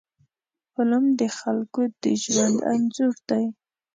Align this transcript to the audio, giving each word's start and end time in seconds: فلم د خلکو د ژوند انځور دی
فلم 0.73 1.03
د 1.19 1.21
خلکو 1.39 1.81
د 2.01 2.05
ژوند 2.23 2.57
انځور 2.71 3.15
دی 3.29 3.45